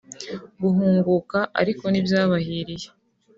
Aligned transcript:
Guhunguka 0.61 1.39
ariko 1.61 1.83
ntibyabahiriye 1.89 2.87